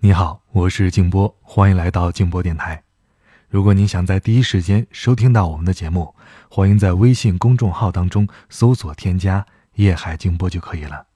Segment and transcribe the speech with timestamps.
[0.00, 2.84] 你好，我是静波，欢迎来到静波电台。
[3.48, 6.14] 如果您想在第一时间收听到我们的节目，
[6.48, 11.08] 欢迎在微信公众号当中搜索添加“夜海静波”就可以了。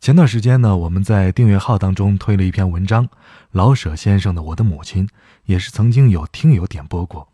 [0.00, 3.06] 前段时间呢，我们在订阅号当中推了一篇文章，
[3.50, 5.06] 老舍先生的《我的母亲》，
[5.44, 7.28] 也是曾经有听友点播过。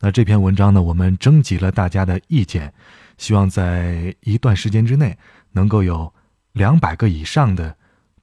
[0.00, 2.72] 那这篇文章呢，我们征集了大家的意见，
[3.18, 5.18] 希望在一段时间之内
[5.52, 6.14] 能够有
[6.52, 7.76] 两百个以上的。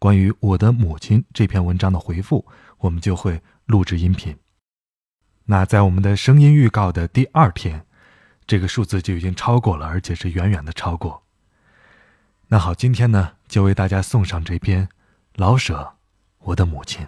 [0.05, 2.45] 关于我的母亲这篇文章的回复，
[2.77, 4.37] 我们就会录制音频。
[5.45, 7.87] 那在我们的声音预告的第二天，
[8.45, 11.23] 这个数字就已经超过了，而且是远远的超过。
[12.49, 14.87] 那好，今天呢，就为大家送上这篇
[15.37, 15.79] 老舍
[16.37, 17.03] 《我的母亲》。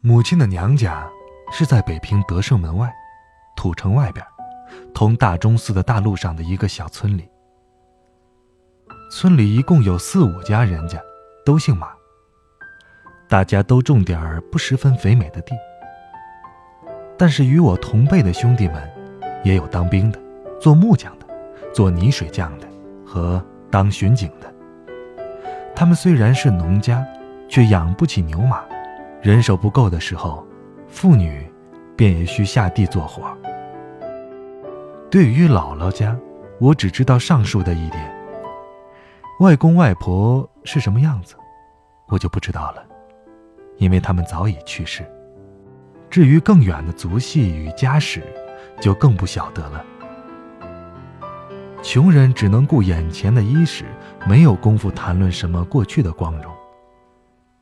[0.00, 1.08] 母亲的娘家。
[1.50, 2.92] 是在北平德胜门外，
[3.56, 4.24] 土城外边，
[4.92, 7.28] 通大钟寺的大路上的一个小村里。
[9.10, 11.00] 村里一共有四五家人家，
[11.44, 11.88] 都姓马。
[13.28, 15.54] 大家都种点儿不十分肥美的地。
[17.16, 18.90] 但是与我同辈的兄弟们，
[19.42, 20.20] 也有当兵的，
[20.60, 21.26] 做木匠的，
[21.72, 22.66] 做泥水匠的，
[23.06, 24.52] 和当巡警的。
[25.74, 27.06] 他们虽然是农家，
[27.48, 28.64] 却养不起牛马，
[29.22, 30.46] 人手不够的时候。
[30.96, 31.46] 妇女，
[31.94, 33.22] 便也需下地做活。
[35.10, 36.16] 对于姥姥家，
[36.58, 38.16] 我只知道上述的一点。
[39.40, 41.36] 外公外婆是什么样子，
[42.08, 42.82] 我就不知道了，
[43.76, 45.04] 因为他们早已去世。
[46.08, 48.22] 至于更远的族系与家史，
[48.80, 49.84] 就更不晓得了。
[51.82, 53.84] 穷人只能顾眼前的衣食，
[54.26, 56.50] 没有功夫谈论什么过去的光荣。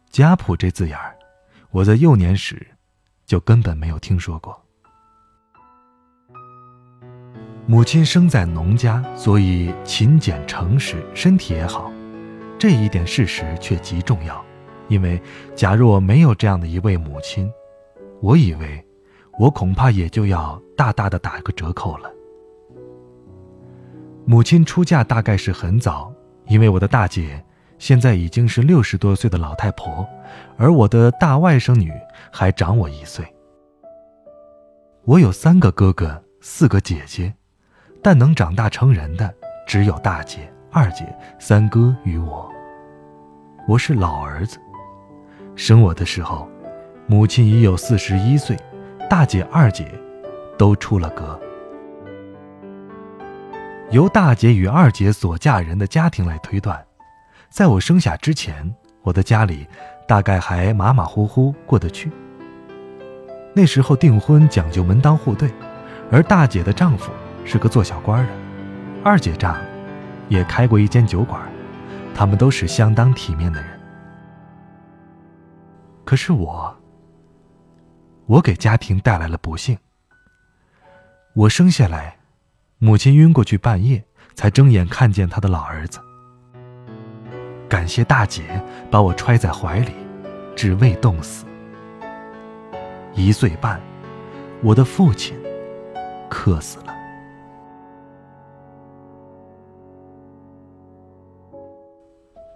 [0.08, 1.16] 家谱这字眼儿，
[1.72, 2.64] 我在幼年时。
[3.27, 4.61] 就根本没有听说过。
[7.67, 11.91] 母亲生在农家，所以勤俭诚实，身体也好。
[12.58, 14.45] 这一点事实却极重要，
[14.89, 15.20] 因为
[15.55, 17.51] 假若没有这样的一位母亲，
[18.20, 18.85] 我以为
[19.39, 22.11] 我恐怕也就要大大的打个折扣了。
[24.27, 26.11] 母亲出嫁大概是很早，
[26.46, 27.43] 因为我的大姐。
[27.79, 30.07] 现在已经是六十多岁的老太婆，
[30.57, 31.92] 而我的大外甥女
[32.33, 33.24] 还长我一岁。
[35.05, 37.35] 我有三个哥哥，四个姐姐，
[38.02, 39.35] 但能长大成人的
[39.67, 41.05] 只有大姐、二姐、
[41.39, 42.51] 三哥与我。
[43.68, 44.58] 我是老儿子，
[45.56, 46.48] 生我的时候，
[47.06, 48.56] 母亲已有四十一岁，
[49.11, 49.86] 大姐、二姐
[50.56, 51.39] 都出了阁。
[53.91, 56.83] 由大姐与二姐所嫁人的家庭来推断。
[57.55, 59.65] 在我生下之前，我的家里
[60.09, 62.11] 大概还马马虎虎过得去。
[63.55, 65.48] 那时候订婚讲究门当户对，
[66.11, 67.13] 而大姐的丈夫
[67.45, 68.33] 是个做小官的，
[69.05, 69.57] 二姐丈
[70.29, 71.41] 也开过一间酒馆，
[72.13, 73.81] 他们都是相当体面的人。
[76.05, 76.77] 可是我，
[78.27, 79.79] 我给家庭带来了不幸。
[81.35, 82.17] 我生下来，
[82.79, 84.03] 母亲晕过去半夜，
[84.35, 86.01] 才睁眼看见她的老儿子。
[87.69, 88.42] 感谢大姐
[88.91, 89.92] 把我揣在怀里，
[90.55, 91.45] 只为冻死。
[93.14, 93.80] 一岁半，
[94.63, 95.36] 我的父亲
[96.29, 96.95] 渴死了。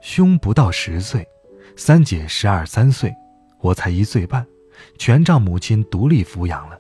[0.01, 1.27] 兄不到十岁，
[1.77, 3.15] 三姐十二三岁，
[3.61, 4.47] 我才一岁半，
[4.99, 6.79] 全仗母亲独立抚养了。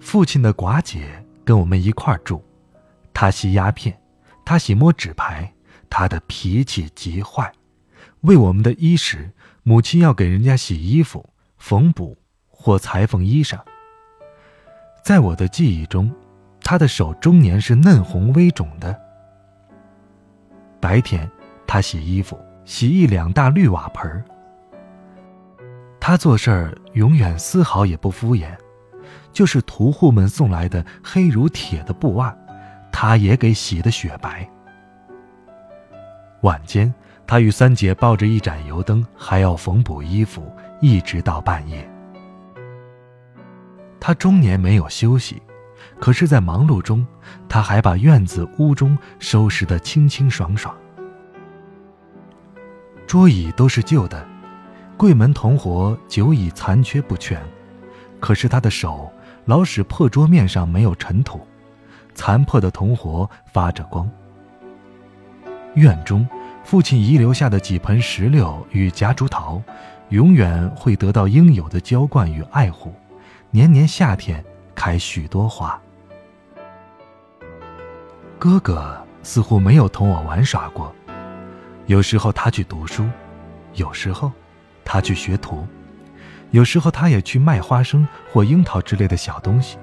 [0.00, 2.42] 父亲的寡姐跟我们一块住，
[3.14, 3.98] 她吸鸦片，
[4.44, 5.53] 她喜摸纸牌。
[5.88, 7.52] 他的脾气极坏，
[8.22, 9.30] 为我们的衣食，
[9.62, 11.28] 母亲要给人家洗衣服、
[11.58, 12.16] 缝补
[12.48, 13.58] 或裁缝衣裳。
[15.02, 16.10] 在我的记忆中，
[16.62, 18.98] 他的手终年是嫩红微肿的。
[20.80, 21.30] 白天，
[21.66, 24.24] 他洗衣服，洗一两大绿瓦盆儿。
[26.00, 28.54] 他做事儿永远丝毫也不敷衍，
[29.32, 32.36] 就是屠户们送来的黑如铁的布袜，
[32.92, 34.46] 他也给洗得雪白。
[36.44, 36.92] 晚间，
[37.26, 41.90] 他与三姐抱着一盏油灯，还要缝补衣服，一直到半夜。
[43.98, 45.40] 他终年没有休息，
[45.98, 47.06] 可是，在忙碌中，
[47.48, 50.76] 他还把院子屋中收拾得清清爽爽。
[53.06, 54.22] 桌椅都是旧的，
[54.98, 57.40] 柜门铜活久已残缺不全，
[58.20, 59.10] 可是他的手
[59.46, 61.40] 老使破桌面上没有尘土，
[62.14, 64.06] 残破的铜活发着光。
[65.74, 66.24] 院中，
[66.64, 69.62] 父亲遗留下的几盆石榴与夹竹桃，
[70.08, 72.92] 永远会得到应有的浇灌与爱护，
[73.50, 74.42] 年年夏天
[74.74, 75.78] 开许多花。
[78.38, 80.92] 哥哥似乎没有同我玩耍过，
[81.84, 83.06] 有时候他去读书，
[83.74, 84.32] 有时候
[84.86, 85.66] 他去学徒，
[86.50, 89.76] 有时候他也去卖花生或樱桃之类的小东西。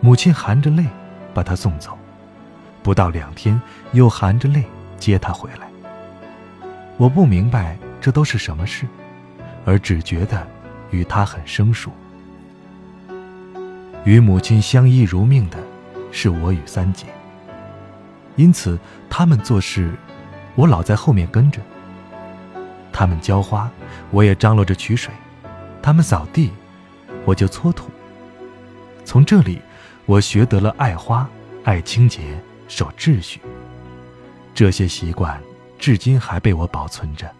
[0.00, 0.84] 母亲含着泪
[1.32, 1.96] 把他送走，
[2.82, 3.58] 不到两天
[3.92, 4.64] 又含着泪
[5.02, 5.68] 接他回来。
[6.96, 8.86] 我不明白这都是什么事，
[9.64, 10.46] 而只觉得
[10.92, 11.90] 与他很生疏。
[14.04, 15.58] 与母亲相依如命的，
[16.12, 17.06] 是我与三姐。
[18.36, 18.78] 因此，
[19.10, 19.92] 他们做事，
[20.54, 21.60] 我老在后面跟着。
[22.92, 23.68] 他们浇花，
[24.12, 25.10] 我也张罗着取水；
[25.82, 26.52] 他们扫地，
[27.24, 27.90] 我就搓土。
[29.04, 29.60] 从这里，
[30.06, 31.28] 我学得了爱花、
[31.64, 32.20] 爱清洁、
[32.68, 33.40] 守秩序。
[34.54, 35.40] 这些习惯，
[35.78, 37.30] 至今还被我保存着。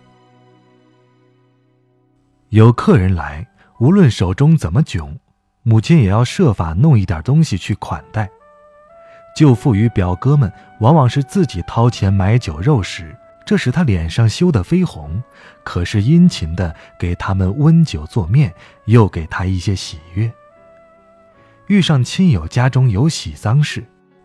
[2.49, 3.47] 有客人来，
[3.79, 5.17] 无论手中怎么窘，
[5.63, 8.29] 母亲也要设法弄一点东西去款待。
[9.35, 13.17] 舅父与表哥们往往是自己掏钱买酒肉食，
[13.47, 15.23] 这使他脸上羞得绯红，
[15.65, 18.53] 可是殷勤的给他们温酒做面，
[18.85, 20.31] 又给他一些喜悦。
[21.69, 23.83] 遇上亲友家中有喜丧事，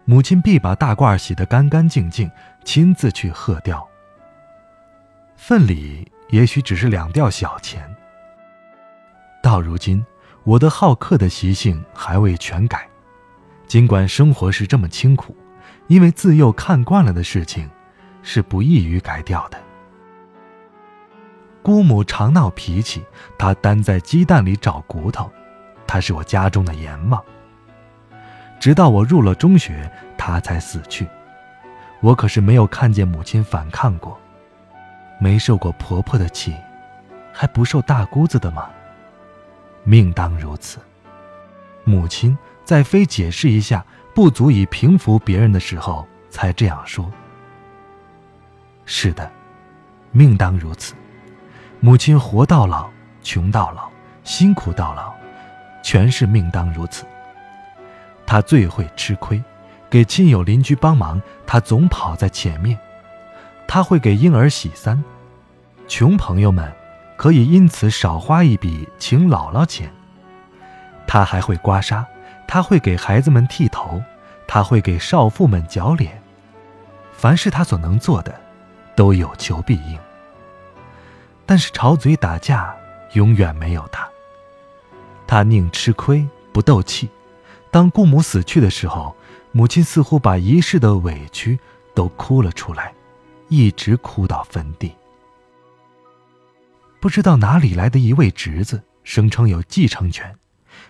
[0.10, 2.32] 母亲必把大褂洗得干干净净，
[2.64, 3.86] 亲自去贺掉。
[5.36, 7.94] 份礼也许只是两吊小钱。
[9.44, 10.04] 到如今，
[10.46, 12.88] 我的好客的习性还未全改。
[13.68, 15.36] 尽管生活是这么清苦，
[15.88, 17.70] 因为自幼看惯了的事情，
[18.24, 19.62] 是不易于改掉的。
[21.62, 23.04] 姑母常闹脾气，
[23.38, 25.30] 她单在鸡蛋里找骨头，
[25.86, 27.22] 她是我家中的阎王。
[28.60, 31.08] 直到我入了中学，她才死去。
[32.00, 34.20] 我可是没有看见母亲反抗过，
[35.20, 36.56] 没受过婆婆的气，
[37.34, 38.70] 还不受大姑子的吗？
[39.84, 40.80] 命当如此，
[41.84, 42.38] 母亲。
[42.64, 47.10] 在非解释一下不足以平服别人的时候，才这样说。
[48.84, 49.32] 是的，
[50.12, 50.94] 命当如此。
[51.80, 52.90] 母亲活到老，
[53.24, 53.90] 穷到老，
[54.26, 55.14] 辛苦到老，
[55.82, 57.06] 全是命当如此。
[58.28, 59.42] 他最会吃亏，
[59.90, 62.78] 给亲友邻居帮忙，他总跑在前面。
[63.68, 65.04] 他会给婴儿洗衫，
[65.88, 66.72] 穷朋友们
[67.18, 69.92] 可以因此少花一笔请姥姥钱。
[71.08, 72.06] 他还会刮痧。
[72.50, 74.02] 他会给孩子们剃头，
[74.48, 76.24] 他会给少妇们绞脸，
[77.12, 78.34] 凡是他所能做的，
[78.96, 80.00] 都有求必应。
[81.46, 82.74] 但是吵嘴打架
[83.16, 84.08] 永远没有他。
[85.28, 87.10] 他宁吃亏不斗气。
[87.72, 89.16] 当姑母死去的时候，
[89.52, 91.60] 母亲似乎把一世的委屈
[91.94, 92.94] 都哭了出来，
[93.50, 94.92] 一直哭到坟地。
[97.00, 100.38] 不知道哪里来的一位侄子，声称有继承权。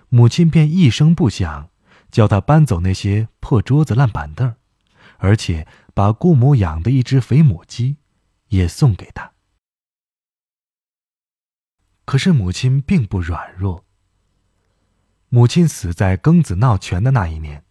[0.10, 1.70] 母亲便一声不响，
[2.12, 4.56] 叫他搬走那些破桌子、烂板凳，
[5.18, 7.98] 而且把姑母养的一只肥母鸡
[8.50, 9.34] 也送给他。
[12.06, 13.87] 可是母亲并不软弱。
[15.30, 17.64] 母亲死在庚子闹权的那一年，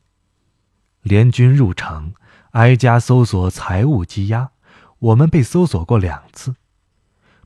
[1.01, 2.13] 联军入城，
[2.51, 4.51] 挨家搜索财物积压，
[4.99, 6.57] 我们被搜索过两次。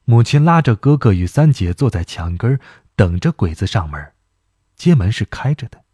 [0.04, 2.58] 母亲拉着哥哥与三姐坐在墙根
[2.96, 4.12] 等着鬼子上门。
[4.74, 5.84] 街门是开着的。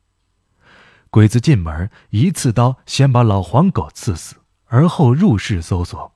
[1.10, 6.14] 鬼子进门，一刺刀先把老黄狗刺死，而后入室搜索。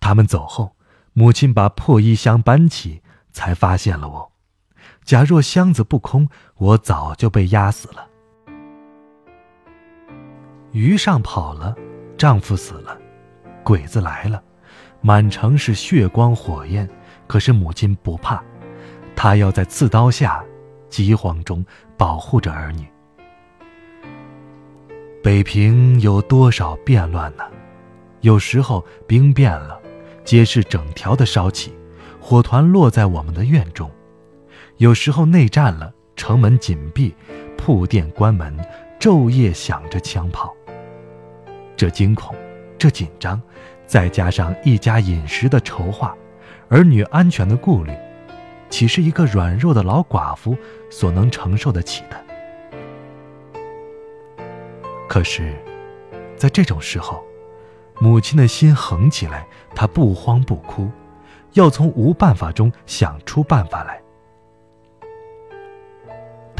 [0.00, 0.74] 他们走后，
[1.12, 4.29] 母亲把破衣箱搬起，才发现了我。
[5.04, 8.06] 假若箱子不空，我早就被压死了。
[10.72, 11.74] 鱼上跑了，
[12.16, 12.96] 丈夫死了，
[13.64, 14.42] 鬼子来了，
[15.00, 16.88] 满城是血光火焰。
[17.26, 18.42] 可是母亲不怕，
[19.14, 20.44] 她要在刺刀下。
[20.88, 21.64] 饥荒中
[21.96, 22.84] 保护着儿女。
[25.22, 27.44] 北平有多少变乱呢？
[28.22, 29.80] 有时候兵变了，
[30.24, 31.72] 街市整条的烧起，
[32.20, 33.88] 火团落在我们的院中；
[34.80, 37.14] 有时候内战了，城门紧闭，
[37.54, 38.58] 铺店关门，
[38.98, 40.56] 昼夜响着枪炮。
[41.76, 42.34] 这惊恐，
[42.78, 43.38] 这紧张，
[43.86, 46.16] 再加上一家饮食的筹划，
[46.70, 47.92] 儿女安全的顾虑。
[48.70, 50.56] 岂是一个软弱的老寡妇
[50.88, 52.24] 所能承受得起的？
[55.06, 55.54] 可是，
[56.38, 57.22] 在这种时候，
[57.98, 60.90] 母亲的心横起来，她不慌不哭，
[61.52, 64.00] 要从无办法中想出办法来。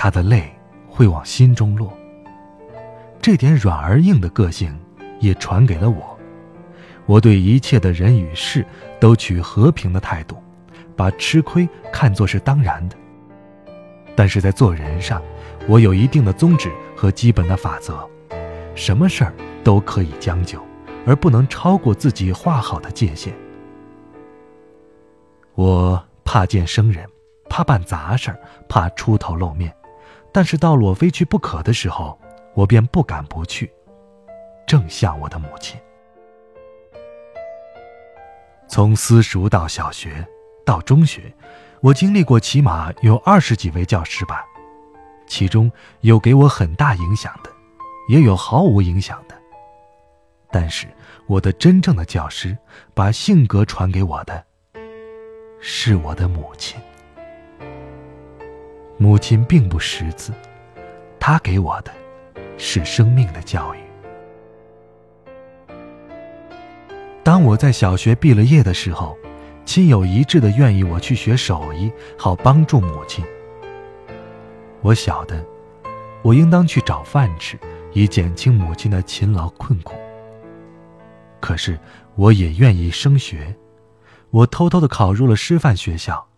[0.03, 0.51] 他的泪
[0.89, 1.93] 会往心中落。
[3.21, 4.75] 这点软而硬的个性
[5.19, 6.19] 也传给了我。
[7.05, 8.65] 我对一切的人与事
[8.99, 10.43] 都取和平的态度。
[10.97, 12.97] 把吃亏看作是当然的，
[14.15, 15.23] 但是在做人上，
[15.67, 18.09] 我有一定的宗旨和基本的法则，
[18.75, 20.63] 什么事儿都可以将就，
[21.07, 23.35] 而不能超过自己画好的界限。
[25.55, 27.07] 我怕见生人，
[27.49, 28.39] 怕办杂事儿，
[28.69, 29.75] 怕出头露面，
[30.33, 32.19] 但是到了我非去不可的时候，
[32.55, 33.71] 我便不敢不去。
[34.67, 35.81] 正像我的母亲，
[38.69, 40.25] 从私塾到小学，
[40.65, 41.35] 到中学，
[41.81, 44.45] 我经历过起码有二十几位教师吧，
[45.27, 45.71] 其中
[46.03, 47.51] 有给我很大影响的，
[48.09, 49.35] 也有毫无影响的。
[50.53, 50.87] 但是
[51.27, 52.57] 我的真正的教师，
[52.95, 54.45] 把性格传给我的，
[55.61, 56.81] 是我的母亲。
[59.03, 60.31] 母亲并不识字，
[61.19, 61.91] 她给我的，
[62.59, 63.79] 是生命的教育。
[67.23, 69.17] 当我在小学毕了业的时候，
[69.65, 73.25] 亲友一致的愿意我去学手艺，好帮助母亲。
[74.83, 75.43] 我晓得，
[76.21, 77.59] 我应当去找饭吃，
[77.95, 79.95] 以减轻母亲的勤劳困苦。
[81.41, 81.81] 可是，
[82.17, 83.57] 我也愿意升学，
[84.29, 86.29] 我偷偷的考入了师范学校，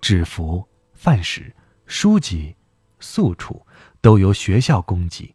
[0.00, 1.52] 制服、饭食、
[1.88, 2.54] 书籍、
[3.00, 3.66] 宿处
[4.00, 5.34] 都由学校供给。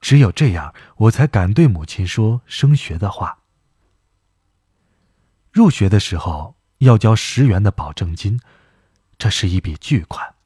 [0.00, 3.40] 只有这样，我才敢对母亲说升学的话。
[5.50, 8.38] 入学的时候要交十元的保证金，
[9.16, 10.36] 这是一笔巨款。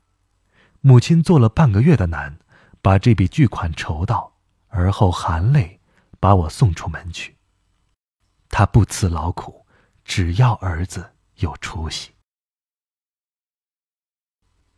[0.80, 2.38] 母亲做了半个月的难，
[2.80, 4.38] 把这笔巨款筹到，
[4.68, 5.80] 而后含泪
[6.18, 7.36] 把我送出门去。
[8.48, 9.66] 她不辞劳苦，
[10.04, 12.12] 只要儿子有出息。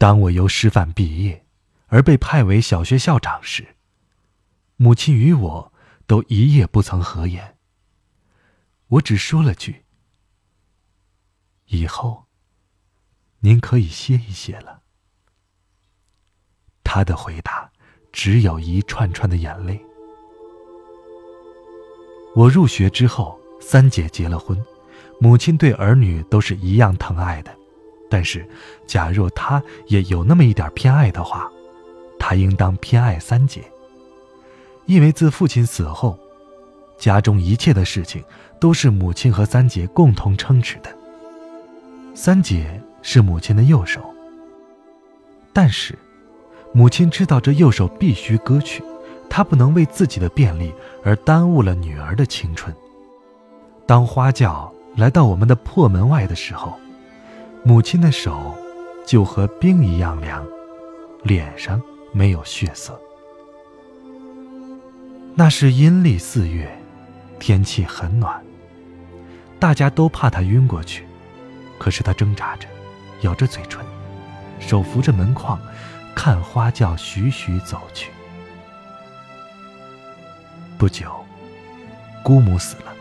[0.05, 1.47] 当我由师范毕业，
[1.87, 3.77] 而被派为小学校长时，
[4.77, 5.73] 母亲与我
[6.07, 7.57] 都一夜不曾合眼。
[8.89, 9.87] 我只说了句
[11.69, 12.27] ：“以后，
[13.41, 14.83] 您可以歇一歇了。”
[16.85, 17.73] 他的回答
[18.13, 19.83] 只有一串串的眼泪。
[22.37, 24.63] 我入学之后，三姐结了婚，
[25.19, 27.64] 母亲对儿女都是一样疼爱的。
[28.09, 28.47] 但是，
[28.87, 31.51] 假若她也有那么一点偏爱的话，
[32.19, 33.63] 她应当偏爱三姐。
[34.87, 36.19] 因为自父亲死后，
[36.99, 38.23] 家中一切的事情
[38.61, 40.95] 都是母亲和三姐共同撑持的。
[42.15, 44.01] 三姐是母亲的右手，
[45.53, 45.99] 但是，
[46.73, 48.83] 母亲知道这右手必须割去，
[49.29, 52.75] 她不能为自己的便利而耽误了女儿的青春。
[53.87, 56.79] 当花轿来到我们的破门外的时候，
[57.67, 58.55] 母亲的手
[59.07, 60.47] 就和冰一样凉，
[61.23, 61.81] 脸上
[62.13, 63.01] 没有血色。
[65.35, 66.79] 那是阴历四月，
[67.41, 68.39] 天气很暖。
[69.59, 71.07] 大家都怕他晕过去，
[71.79, 72.69] 可是他挣扎着，
[73.23, 73.83] 咬着嘴唇，
[74.61, 75.59] 手扶着门框，
[76.15, 78.11] 看花轿徐徐走去。
[80.77, 81.11] 不久，
[82.23, 82.93] 姑母死了，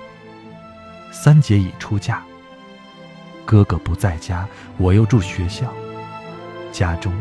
[1.12, 2.24] 三姐已出嫁，
[3.46, 4.48] 哥哥不在家，
[4.78, 5.72] 我又住学校，
[6.72, 7.14] 家中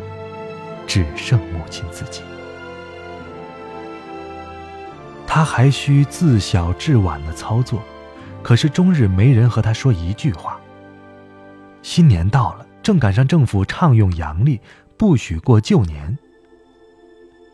[0.86, 2.22] 只剩母亲自己。
[5.26, 7.82] 他还需自小至晚的操作，
[8.42, 10.60] 可是终日没人和他说一句话。
[11.82, 14.60] 新年到了，正赶上政府倡用阳历，
[14.96, 16.16] 不许过旧年。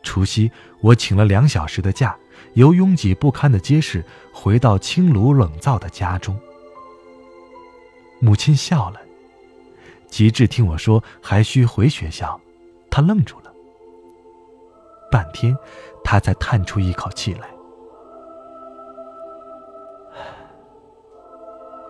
[0.02, 2.16] 除夕，我请了两小时的假，
[2.54, 6.38] 由拥挤不堪的街市回到清炉冷灶的家中。
[8.20, 9.00] 母亲笑了，
[10.08, 12.40] 及至听我说还需回学校，
[12.90, 13.52] 她愣住了。
[15.10, 15.56] 半天，
[16.02, 17.48] 她才叹出一口气来。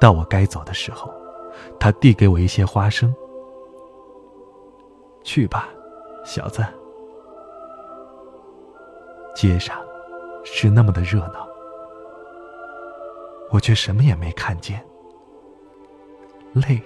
[0.01, 1.13] 到我该走的时候，
[1.81, 3.13] 他递给我一些花生。
[5.25, 5.69] 去吧，
[6.25, 6.65] 小子。
[9.35, 9.77] 街上
[10.45, 11.49] 是那么的热闹，
[13.51, 14.85] 我却什么也没看见。
[16.59, 16.81] 泪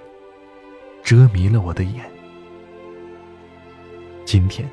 [1.02, 2.04] 遮迷了我的眼。
[4.24, 4.68] 今天，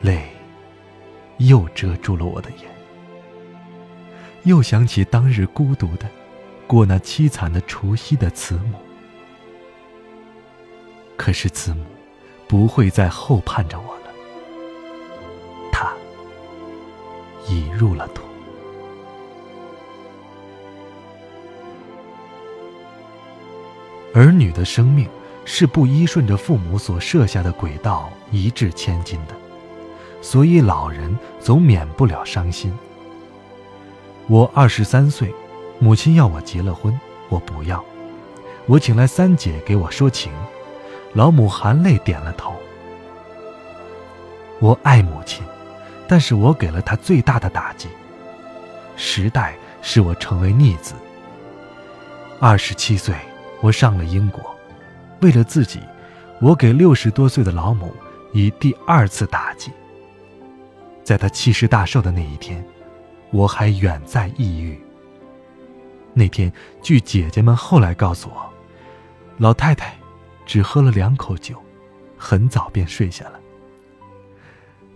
[0.00, 0.28] 泪
[1.38, 2.70] 又遮住了我的眼。
[4.42, 6.08] 又想起当日孤独的。
[6.66, 8.78] 过那凄惨的除夕的慈母，
[11.14, 11.84] 可是慈母
[12.48, 14.10] 不会再后盼着我了，
[15.70, 15.92] 她
[17.46, 18.24] 已入了土。
[24.14, 25.06] 儿女的生命
[25.44, 29.34] 是不依顺着父母所设下的轨道一掷千金的，
[30.22, 32.72] 所以老人总免不了伤心。
[34.28, 35.34] 我二十三岁。
[35.80, 37.84] 母亲要我结了婚，我不要。
[38.66, 40.32] 我请来三姐给我说情，
[41.14, 42.54] 老母含泪点了头。
[44.60, 45.44] 我爱母亲，
[46.06, 47.88] 但是我给了她最大的打击。
[48.96, 50.94] 时代使我成为逆子。
[52.38, 53.16] 二十七岁，
[53.64, 54.54] 我上了英国，
[55.22, 55.80] 为了自己，
[56.38, 57.96] 我给六十多岁的老母
[58.34, 59.72] 以第二次打击。
[61.02, 62.62] 在她七十大寿的那一天，
[63.32, 64.78] 我还远在异域。
[66.12, 66.52] 那天，
[66.82, 68.52] 据姐姐们后来告诉我，
[69.38, 69.96] 老太太
[70.44, 71.56] 只喝了两口酒，
[72.18, 73.40] 很早便睡下了。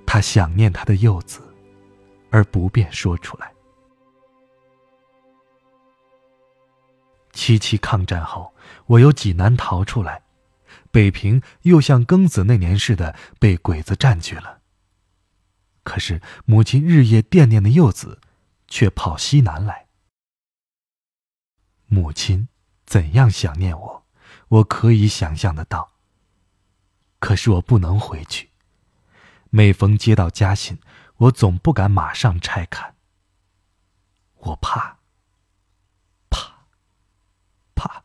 [0.05, 1.41] 她想念她的幼子，
[2.29, 3.51] 而不便说出来。
[7.33, 8.53] 七七抗战后，
[8.87, 10.23] 我由济南逃出来，
[10.91, 14.61] 北平又像庚子那年似的被鬼子占据了。
[15.83, 18.21] 可是母亲日夜惦念的幼子，
[18.67, 19.87] 却跑西南来。
[21.87, 22.49] 母亲
[22.85, 24.07] 怎样想念我，
[24.49, 25.93] 我可以想象得到。
[27.19, 28.51] 可是我不能回去。
[29.51, 30.79] 每逢接到家信，
[31.17, 32.95] 我总不敢马上拆看。
[34.35, 34.99] 我怕，
[36.29, 36.67] 怕，
[37.75, 38.05] 怕，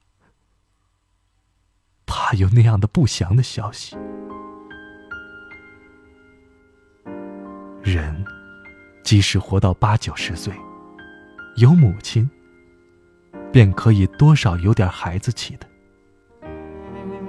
[2.15, 3.97] 怕有那样的不祥的消息。
[7.81, 8.23] 人，
[9.03, 10.53] 即使活到八九十岁，
[11.55, 12.29] 有母亲。
[13.51, 15.67] 便可以多少有点孩子气的。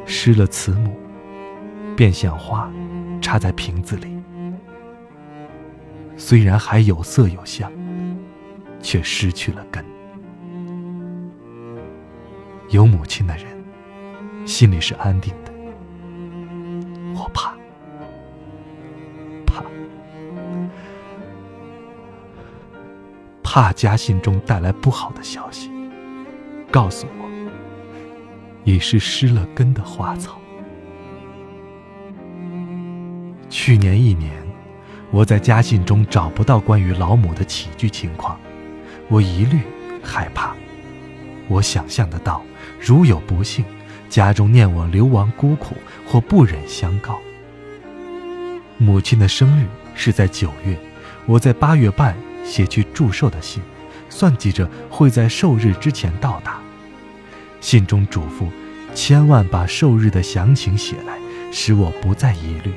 [0.07, 0.99] 失了慈母，
[1.95, 2.71] 便像花
[3.21, 4.23] 插在瓶子里，
[6.17, 7.71] 虽然还有色有香，
[8.81, 9.85] 却失去了根。
[12.71, 13.54] 有母亲的人，
[14.45, 15.53] 心里是安定的。
[17.15, 17.55] 我怕，
[19.47, 19.65] 怕，
[23.43, 25.71] 怕家信中带来不好的消息。
[26.71, 27.29] 告诉我，
[28.65, 30.39] 已是失了根的花草。
[33.49, 34.33] 去年一年，
[35.11, 38.39] 我在家信中找不到关于老母的起居情况，
[39.09, 39.61] 我疑虑
[40.03, 40.55] 害怕。
[41.49, 42.43] 我想象得到，
[42.81, 43.65] 如有不幸，
[44.15, 45.75] 家中念我流亡孤苦
[46.07, 47.21] 或不忍相告。
[48.79, 50.79] 母亲的生日是在九月，
[51.27, 53.61] 我在八月半写去祝寿的信，
[54.09, 56.61] 算计着会在寿日之前到达。
[57.61, 58.47] 信中嘱咐，
[58.95, 61.19] 千万把寿日的详情写来，
[61.51, 62.73] 使我不再疑虑。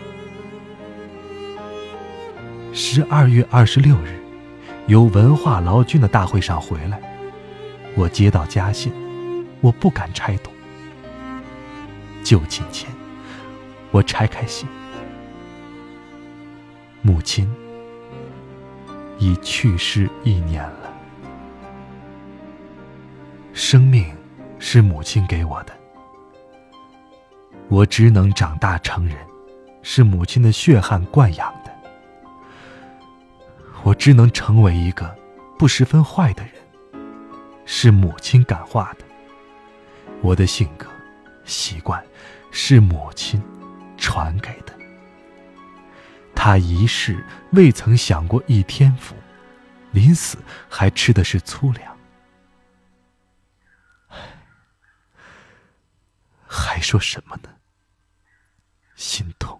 [2.73, 4.19] 十二月二十六日，
[4.87, 6.99] 由文化劳军的大会上回来，
[7.93, 8.91] 我接到家信，
[9.61, 10.49] 我不敢拆读。
[12.27, 12.89] 就寝前，
[13.89, 14.67] 我拆开信，
[17.01, 17.49] 母亲
[19.17, 20.93] 已去世一年了，
[23.53, 24.13] 生命。
[24.59, 25.73] 是母亲给我的，
[27.69, 29.15] 我只能长大成人，
[29.83, 31.71] 是母亲的血汗惯养的。
[33.83, 35.15] 我只能成为一个
[35.59, 36.53] 不十分坏的人，
[37.65, 39.05] 是母亲感化的。
[40.21, 40.87] 我的性格、
[41.47, 42.05] 习惯，
[42.51, 43.41] 是母亲
[43.97, 44.73] 传给的。
[46.35, 49.15] 他一世未曾享过一天福，
[49.91, 50.37] 临死
[50.69, 51.97] 还吃的是粗粮。
[56.45, 57.49] 还说什么呢？
[58.95, 59.59] 心痛，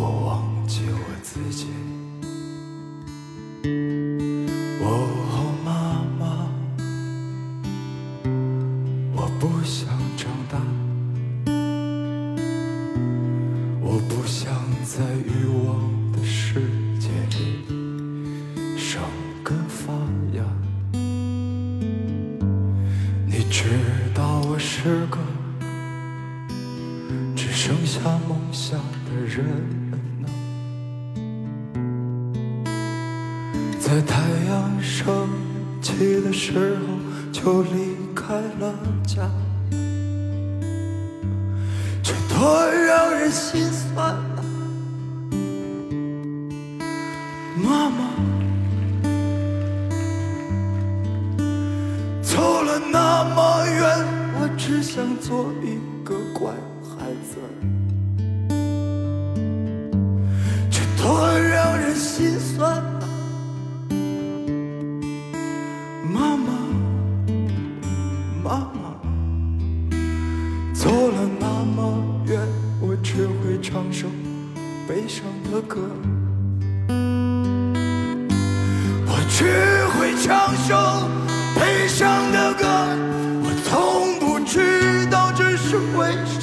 [0.00, 1.97] 我忘记我自己。
[42.02, 44.16] 这多让人心酸，
[47.62, 48.10] 妈妈！
[52.22, 54.06] 走了那么远，
[54.40, 56.52] 我只想做一个乖。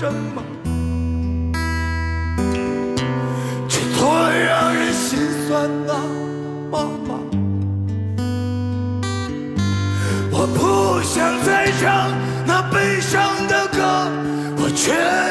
[0.06, 0.44] 什么？
[3.68, 5.92] 却总让人心酸啊，
[6.72, 7.18] 妈妈！
[10.32, 12.12] 我不想再唱
[12.46, 13.82] 那悲伤的歌，
[14.58, 15.25] 我却……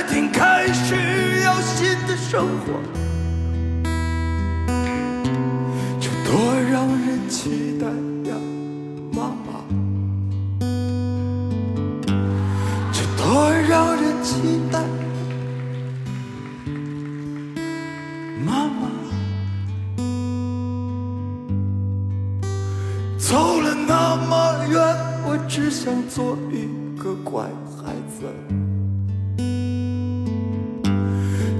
[23.26, 24.78] 走了那么远
[25.24, 26.68] 我只想做一
[27.02, 27.42] 个乖
[27.74, 28.26] 孩子。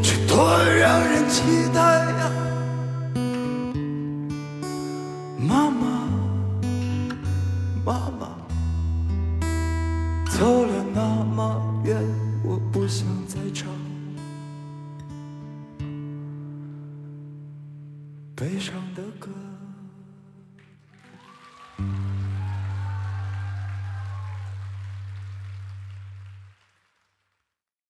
[0.03, 2.43] 这多让人期待呀。